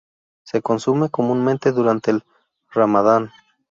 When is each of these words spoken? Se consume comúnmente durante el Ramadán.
Se 0.41 0.63
consume 0.63 1.09
comúnmente 1.11 1.71
durante 1.71 2.09
el 2.09 2.23
Ramadán. 2.71 3.29